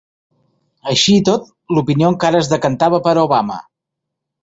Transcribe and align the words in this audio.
Així 0.91 1.13
i 1.17 1.23
tot 1.29 1.53
l'opinió 1.77 2.11
encara 2.15 2.43
es 2.47 2.53
decantava 2.57 3.05
per 3.11 3.17
Obama. 3.29 3.63